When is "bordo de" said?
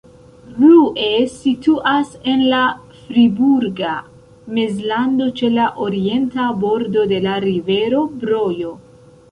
6.67-7.23